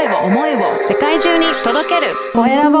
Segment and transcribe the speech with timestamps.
[0.00, 2.78] 声を思いを世界中に届けるコエラボ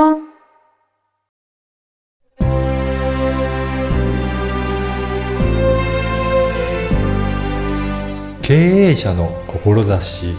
[8.40, 10.34] 経営者の志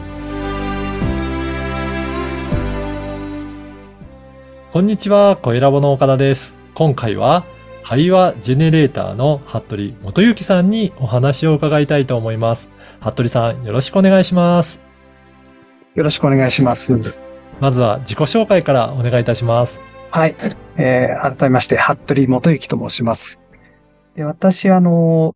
[4.74, 6.56] こんにちは、コエラボの岡田です。
[6.74, 7.46] 今回は、
[7.84, 12.70] 会話ジェネレーターの服部元幸さんにお話を伺いたいと思います。
[13.02, 14.91] 服部さん、よろしくお願いします。
[15.94, 16.98] よろしくお願いします。
[17.60, 19.82] まずは自己紹介からお願いいたします。
[20.10, 20.36] はい。
[20.78, 23.42] えー、改めまして、服部元幸と申します。
[24.16, 25.36] で私は、あの、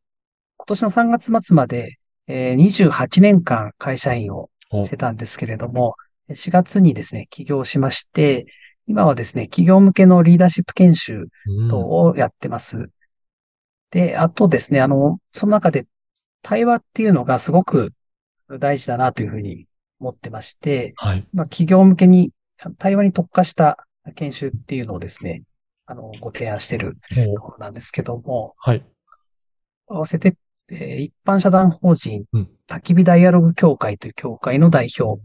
[0.58, 1.98] 今年の3月末まで、
[2.28, 5.96] えー、28年間会社員をおしてたんですけれども、
[6.30, 8.46] 4月にですね、起業しまして、
[8.88, 12.90] 今はですね、企業向けのリーダーシップ研修うん等をやってます。
[13.92, 15.86] で、あとですね、あの、その中で
[16.42, 17.92] 対話っていうのがすごく
[18.60, 19.68] 大事だなというふうに
[20.06, 21.26] 思ってまして、はい。
[21.34, 22.32] まあ、企業向けに
[22.78, 25.44] 対話に特化した研修っていうのをですね、
[25.88, 26.98] あの、ご提案している
[27.36, 28.86] ところなんですけども、はい。
[29.88, 30.36] 合わせて、
[30.70, 35.22] えー一般社団法人うん、焚き火ダイアログ協会という協会の代表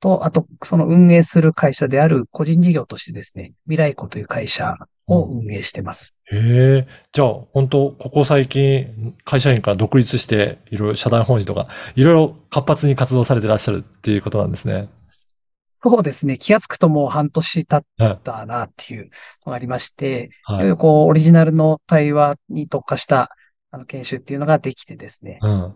[0.00, 4.74] と、あと、その運営する会社である個人事業としてですね、未来子という会社
[5.08, 6.14] を運営してます。
[6.30, 6.86] へえ。
[7.12, 14.88] じゃあ、本当ここ最近、会社員から独立して、いろいろ社団法人とか、いろいろ活発に活動されてらっしゃるっていうことなんですね。
[14.90, 18.18] そうですね、気がつくともう半年経っはい。
[18.22, 19.10] たなっていう
[19.46, 20.76] のがありまして、はい。
[20.76, 23.30] こう、オリジナルの対話に特化した
[23.70, 25.74] あの研修っていうのができてですね、うん。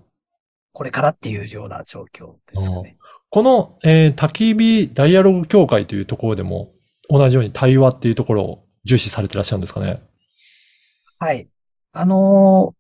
[0.73, 2.97] これからっていうような状況ですかね。
[3.31, 6.73] この、えー、焚き火ダイアログ協会というところでも、
[7.09, 10.03] 同じように対話っていうところを重視されてらっしゃるんですかね？
[11.19, 11.49] はい。
[11.93, 12.75] あの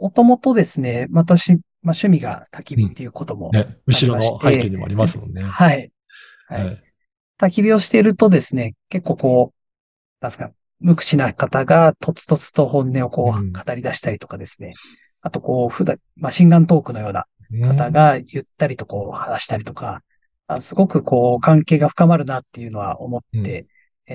[0.00, 1.60] ー、もともとですね、私、まあ、
[1.96, 3.78] 趣味が焚き火っていうことも、ね。
[3.86, 5.42] 後ろの背景にもありますもんね。
[5.42, 5.92] はい。
[6.48, 6.56] は。
[6.56, 6.78] はいい。
[7.38, 9.56] 焚き火をしているとですね、結構こう、
[10.20, 14.72] なんですか、無口な方がとつとつと本音をこうんう語り出したりとかですね。
[15.22, 17.26] あとこう、普段、マシンガントークのような
[17.66, 20.02] 方がゆったりとこう話したりとか、
[20.48, 23.66] あすごくこう関係が深まるなっていうのは思ってえ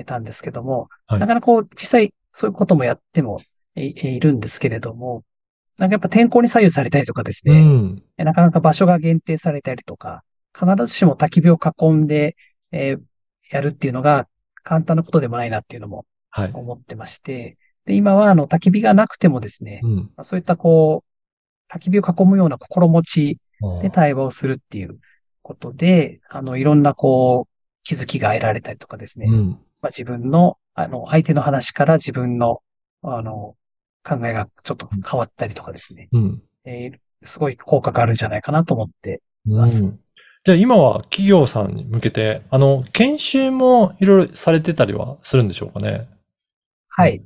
[0.04, 3.40] たんですけども、はいなかなかこう実際そういうこともやっても
[3.76, 5.22] いいるんですけれども、
[5.78, 8.02] なんかやっぱ天候に左右されたりとかですうね、ん。
[8.16, 10.22] えなかなか場所が限定されたりとか、
[10.58, 12.36] 必ずしも焚き火を囲んで、
[12.70, 13.00] えー
[13.50, 14.28] やるっていうのが
[14.62, 16.50] 簡単なことでもないなっていうのもはい。
[16.54, 19.96] 思ってまして、で、今はあの焚き火がなくてもですね、うん。
[19.96, 23.38] まあそういったこう、焚き火を囲むような心持ち
[23.82, 24.98] で対話をするっていう
[25.42, 29.26] ことで、あの、いろんなこう、気づきが得られたりとかですね。
[29.28, 29.58] うん。
[29.82, 32.62] まあ、自分の、あの、相手の話から自分の、
[33.02, 33.56] あの、
[34.04, 36.08] 考えがちょっと変わったりとかですね。
[36.12, 36.42] うん。
[36.64, 39.22] えーすごい効果があるんじゃないかなと思って。
[39.46, 39.86] うんます
[40.44, 46.08] じゃあ今は企業さんに向けて、あの、研修もいろいろされてたりはするんでしょうかね。
[46.88, 47.22] はい。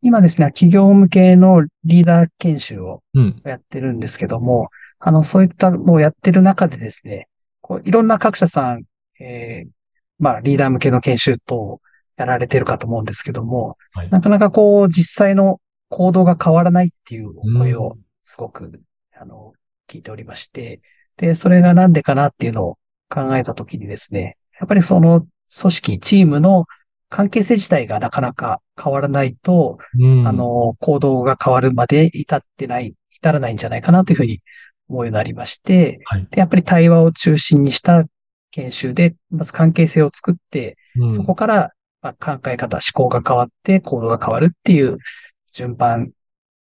[0.00, 3.42] 今ですね、企業向けのリーダー研修をうん。
[3.44, 7.28] やってるんですけども、あの、そういったのをやってる中でですね、
[7.60, 8.84] こういろんな各社さん、
[9.20, 9.70] えー
[10.18, 11.80] まあ、リーダー向けの研修等を
[12.16, 18.82] やられてるかと思うんですけども、はいなかなかこう、実際の行動が変わらないっていうお声をすごく、
[19.18, 19.52] あの、
[19.88, 20.80] 聞いておりまして、
[21.16, 25.26] で、それがなんでかなっていうのを考えたときにですね、やっぱりその
[25.60, 26.66] 組織、チームの
[27.08, 30.26] 関係性自体がなかなか変わらないと、うん。
[30.26, 34.40] あ、の、行動が変わるまで至ってない、至らないんじゃないかなというふうに
[34.88, 36.26] 思うようになりまして、はい。
[36.30, 38.04] で、やっぱり対話を中心にした
[38.50, 41.70] 研修で、まず関係性を作って、うんそこから、
[42.04, 44.98] まあ、考え方、思考が変わって行動が変わるっていう
[45.52, 46.10] 順番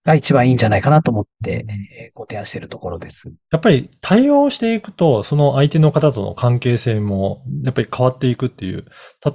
[0.05, 3.33] が一番いいんじゃないかなと思って、えーご提案しているところです。
[3.51, 8.85] やっぱり対応していくと、その相手の方との関係性も、やっぱり変わっていくっていう。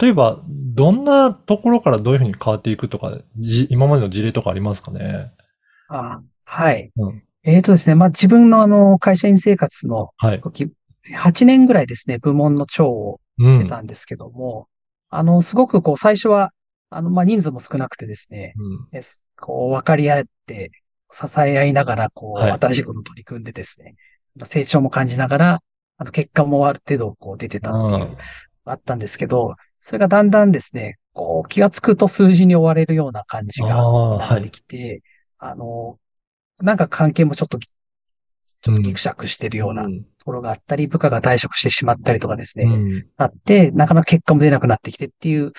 [0.00, 5.33] 例えば、どんなところからどういうふうに変わっていくとか、じ今までの事例とかありますかね？
[5.89, 6.93] あはい。
[6.97, 7.22] うん。
[7.45, 10.41] えーとですね、まあ、自分のあの、会社員生活のはい。
[10.41, 10.69] 時、
[11.15, 13.53] 8年ぐらいですね、部門の長をうん。
[13.53, 14.69] してたんですけども、
[15.10, 16.53] あの、すごくこう、最初は、
[16.91, 19.00] あの、まあ、人数も少なくてですね、うん。
[19.41, 20.70] こう、分かり合って、
[21.12, 23.94] 支え合いながら、こう、はい新しいことに取り組んでですね、
[24.44, 25.62] 成長も感じながら、
[25.98, 28.16] あの、結果もある程度、こう、出てたっていうう、
[28.64, 34.50] あったんですけど、それがだんだんですね、こう、気がつくと数字に追われるような感じがああ、なってはい。
[34.50, 35.03] きて、
[35.38, 35.98] あの、
[36.60, 39.88] なんか関係もちょっと、ちょっとギクシャクしてるような
[40.27, 43.07] ころがあったり、部下が退職してしまったりとかですね、うん。
[43.17, 45.53] あって、なかなか結果も出なくなってきてっていう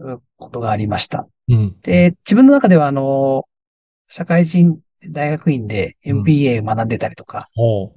[0.00, 1.28] うことがありました。
[1.48, 1.76] うん。
[1.82, 3.44] で、自分の中では、あの、
[4.08, 4.78] 社会人
[5.08, 7.48] 大学院でうん MBA 学んでたりとか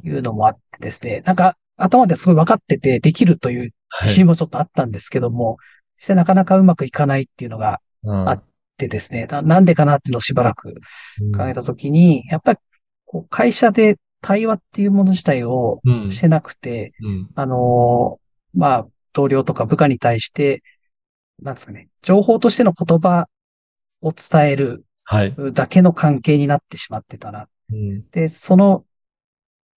[0.03, 5.57] いうのもあってですね、なんか頭ですごい分かっててできるという自信もちょっとあったんですけども、
[5.97, 8.29] 実際なかなかうまくいかないっていうのがうん。
[8.29, 8.41] あ
[8.77, 10.73] でですね、ななんでかなっていうのをしばらく
[11.37, 12.59] 考えたときに、やっぱり
[13.29, 16.11] 会社で対話っていうもの自体をうん。
[16.11, 17.29] してなくて、うん。
[17.35, 20.63] あのーまあ、同僚とか部下に対して、
[21.41, 23.27] なんですかね、情報としての言葉
[24.01, 25.35] を伝えるはい。
[25.53, 27.47] だけの関係になってしまってたな。
[27.71, 28.07] うん。
[28.11, 28.85] で、その、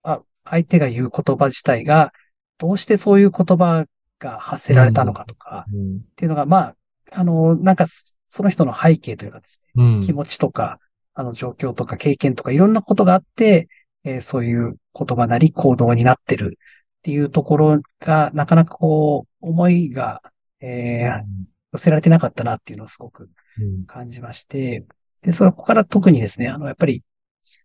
[0.02, 2.12] あ、相手が言う言葉自体が、
[2.58, 3.86] どうしてそういう言葉
[4.18, 6.76] が発せられたのかとか、うんっていうのが、まあ、
[7.12, 7.86] あの、なんか、
[8.28, 10.00] その人の背景というかですね、うん。
[10.02, 10.78] 気持ちとか、
[11.14, 13.68] あの、状況とか経験とかいろんなことがあって、
[14.04, 20.22] えーそういう言葉なり行動になってるっていうところが、なかなかこう、思いが、
[20.60, 21.24] えー
[21.72, 23.86] 寄せられてなかったなっていうのをすごくうん。
[23.86, 24.84] 感じまして、
[25.22, 27.02] で、そこから特にですね、あの、やっぱり、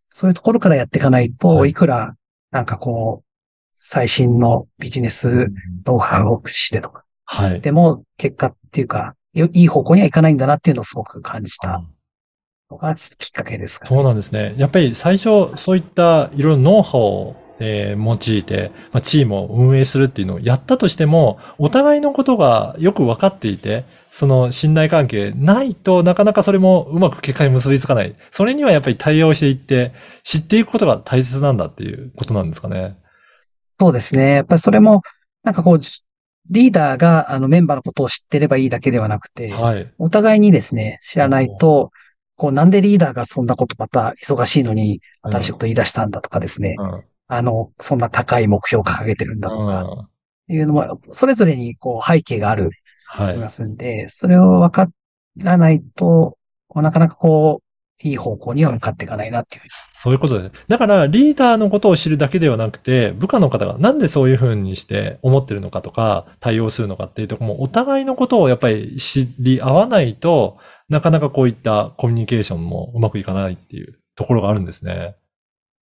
[0.09, 1.71] そういうところからやっていかないと、はい。
[1.71, 2.15] いくら、
[2.51, 3.27] なんかこう、
[3.71, 5.47] 最新のビジネス
[5.85, 7.61] ノウハウを駆使してとか、はい。
[7.61, 11.83] でも、結果っていうか、よいい方向にはいかないんだなっていうのをすごく感じた
[12.69, 13.95] のがきっかけですかね。
[13.95, 14.55] そうなんですね。
[14.57, 28.15] やっぱり最初、そういったいろいろノウハウを、えー用いて、まあ、チームを運営するっていうのをやったとしても、お互いのことがよく分かっていて、その信頼関係ないとなかなかそれもうまく結果に結びつかない。
[28.31, 29.93] それにはやっぱり対応していって、
[30.23, 32.97] 知っていくことが大切なんだっていうことなんですかね。
[33.79, 34.35] そうですね。
[34.35, 35.01] やっぱりそれも、
[35.43, 35.79] なんかこう、
[36.49, 39.91] リーダーがあのメンバーのことを知ってればいいだけではなくて、はい。
[39.97, 41.91] お互いにですね、知らないと、
[42.37, 47.03] こう、なんでリーダーがそんなことまた忙しいのに新しいこと言い出したんだとかですね、うん。
[47.27, 50.07] あの、そんな高い目標を掲げてるんだとか、うん
[50.49, 52.69] いうのも、それぞれにこう背景がある
[53.05, 53.35] はい。
[53.35, 54.89] 気がするんで、それを分か
[55.37, 56.37] らないと、
[56.75, 57.67] なかなかこう、
[58.07, 59.63] いい方向には向かっていかないなっていう。
[59.93, 60.65] そういうことです。
[60.67, 70.57] だから、リーダーのことを知るだけではなくて、部下の方がなんでそういうふうにして思ってるのかとか、対応するのかっていうところも、お互いのことをやっぱり知り合わないと、
[70.89, 75.15] なかなかこういったコミュニケーションもうまくいかないっていうところがあるんですね。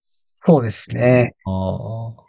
[0.02, 1.34] そうですね。
[1.46, 2.26] ああ。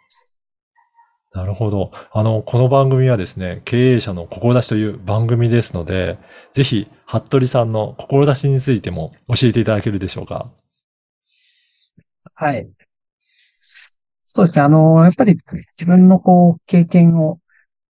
[1.33, 1.91] なるほど。
[2.11, 6.17] あの、この番組はですね、経営者の志という番組ですので、
[6.53, 10.51] ぜひ、服部さんの志についても教えていただけるでしょうか？
[12.33, 12.67] はい。
[13.59, 14.63] そうですね。
[14.63, 15.37] あの、やっぱり
[15.77, 17.39] 自分のこう、経験を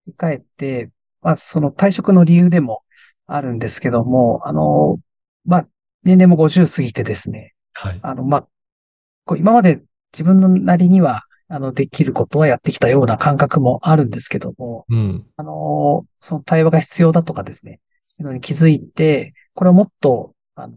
[0.04, 0.90] 振り返って、
[1.22, 2.82] まあ、その退職の理由でも
[3.26, 4.98] あるんですけども、あの、
[5.44, 5.66] まあ、
[6.02, 8.00] 年齢も50過ぎてですね、はい。
[8.02, 8.48] あの、まあ、
[9.24, 9.82] こう今まで
[10.12, 15.26] 自分のなりには、あの、できることはやってきたような感覚もあるんですけども、うん。
[15.36, 17.80] あの、その対話が必要だとかですね、
[18.18, 20.74] のに気づいて、これをもっと、あの、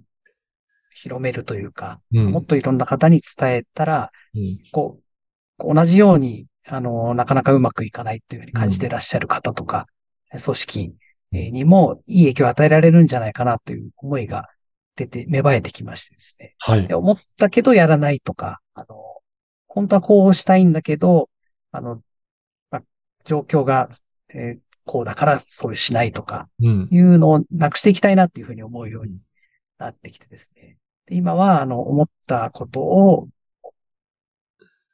[0.93, 2.31] 広めるというか、うん。
[2.31, 4.99] もっといろんな方に伝えたら、うんこ
[5.59, 9.87] う、同じように、あの、なかなかうまくいかないというふうに感じていらっしゃる方とか、
[10.31, 14.49] 組織えーにもいい影響を与えられるんじゃないかなという思いが
[14.95, 16.55] 出て、芽生えてきましてですね。
[16.59, 16.93] はいで。
[16.95, 18.95] 思ったけどやらないとか、あの、
[19.67, 21.29] 本当はこうしたいんだけど、
[21.71, 21.97] あの、
[22.71, 22.83] まあ
[23.25, 23.89] 状況が、
[24.29, 26.87] えーこうだからそうしないとか、うん。
[26.89, 29.19] いうのをなくしていきたいなっていうふうに思うように
[29.77, 30.77] なってきてですね。
[31.05, 33.29] で今は、あの、思ったことを、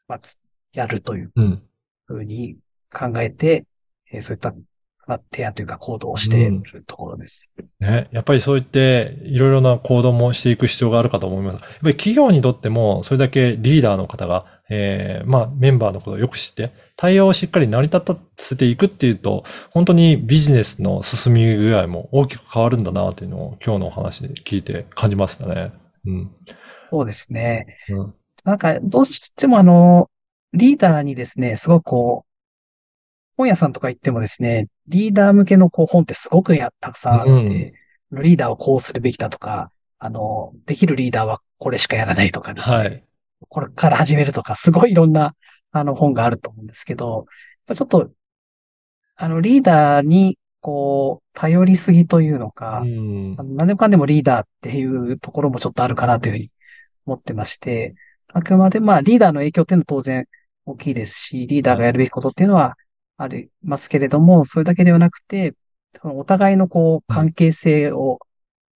[0.09, 0.37] まあ、つ
[0.73, 1.63] やるといううん。
[2.07, 2.57] ふうに
[2.91, 3.65] 考えて、
[4.11, 4.53] えーそういった、
[5.07, 7.51] まあ、提案というか行動をしているところです。
[7.79, 8.07] ね。
[8.11, 11.53] やっぱりそう言って、いろいろな行動もしていく必要があるかと思います。
[11.53, 25.71] やっぱり企業にとっても、それだけリーダーの方が、えーまあ、メンバーのことをよく知って、対応をしっかり成り立たせていくっていうと、本当にビジネスの進み具合も大きく変わるんだなというのを今日のお話で聞いて感じましたね。
[26.05, 26.31] うん。
[26.89, 27.77] そうですね。
[27.89, 28.13] うん。
[28.43, 30.09] なんか、どうしてもあの、
[30.53, 32.35] リーダーにですね、すごくこう、
[33.37, 37.73] 本屋さんとか行ってもですね、リーダー向けのこう本ってすごくやたくさんあって、
[38.11, 38.21] うん。
[38.21, 43.03] リーダーをこうするべきだとか、あの、できるリーダーはこれしかやらないとかですね、はい。
[43.49, 45.35] これから始めるとか、すごいいろんな、
[45.71, 47.25] あの、本があると思うんですけど、
[47.73, 48.11] ちょっと、
[49.15, 53.35] あの、リーダーに、こう、頼りすぎというのか、うん。
[53.35, 56.51] 何でもかんでもリーダーっていうところもちょっとあるかなというふうに
[57.05, 57.95] 思ってまして、
[58.33, 60.25] あくまでまあリーダーの影響っていうのは当然
[60.65, 62.75] 大きいですし、リーダーがやるべきことっていうのは
[63.17, 65.53] ありますけれども、それだけではなくて、
[66.01, 68.19] そのお互いのこう関係性を、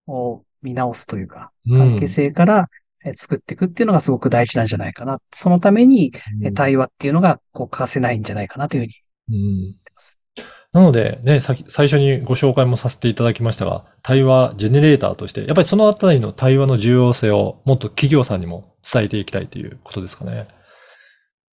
[0.07, 2.67] を見直すというか、関係性から
[3.05, 5.19] え作っていくっていうのがすごく大事なんじゃないかな。
[5.33, 8.93] そのためにえ対話っていうのがこう欠かせないんじゃないかなというふうに
[9.29, 10.19] うん思ってます。
[10.71, 20.47] なので、ね、さ最初にご紹介もさせていただきましたが、対話ジェネレーターとして、やっぱりそのあたりの対話の重要性をもっと企業さんにも伝えていきたいということですかね。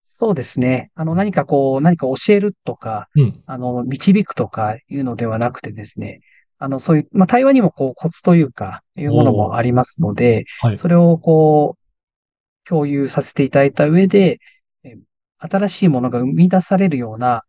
[0.09, 0.93] そうですね。
[0.95, 3.43] あの、何かこう、何か教えるとか、うん。
[3.45, 6.21] あの、導くとかいうのではなくてですね、
[6.61, 10.79] あの、そういう、まあ、対話にもこう、コツというか、いうものもありますので、はい。
[10.79, 14.39] それをこう、共有させていただいた上で、
[14.85, 14.97] え
[15.39, 17.43] 新しいものが生み出されるような、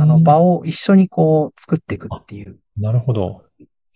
[0.00, 3.42] あの、場を一緒にこう、作っていくっていうなるほど。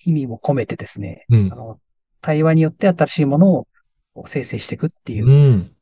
[0.05, 1.55] 意味も込めてですね、うんあ。
[1.55, 1.79] の、
[2.21, 3.67] 対話によって新しいものを
[4.27, 5.73] 生成していくっていううん。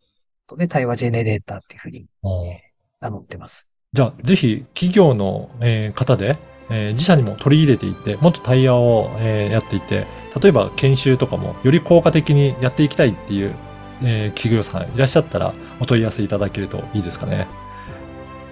[0.47, 2.59] ことで、対話ジェネレーターっていうふうにあー
[3.01, 3.69] 名乗ってます。
[3.93, 6.39] じゃあ、ぜひ、企業の、えー方で、
[6.71, 10.07] えー自社にも取り入れていって、もっと対話を、えーやっていって、
[10.41, 13.55] 例えば研修とかもより効果的にやっていきたいっていう、
[14.03, 17.49] えー企業さんいらっしゃったら、お問い合わせいただけるといいですかね。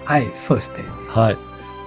[0.03, 0.83] はい、そうですね。
[1.07, 1.35] はい。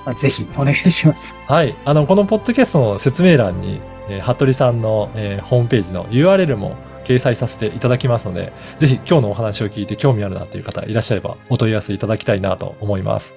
[0.04, 1.36] まあぜひお願いします。
[1.46, 1.74] はい。
[1.84, 6.76] あの、このポッドキャストの説明欄に、えー、服部さんの、えーホームページの URL も
[7.08, 13.34] 掲載させていただきますので、ぜひ今日のお話を聞いて興味あるなという方いらっしゃればお問い合わせいただきたいなと思います。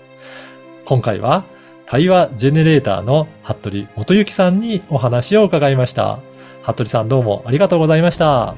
[0.86, 1.46] 今回は、
[1.86, 6.20] 対話ジェネレーターの服部元幸さんにお話を伺いました。
[6.63, 8.56] 服部さんどうもありがとうございました。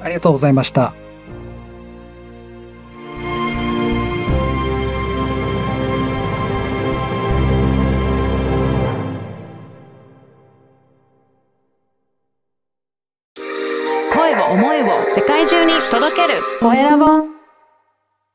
[0.00, 1.07] ありがとうございました。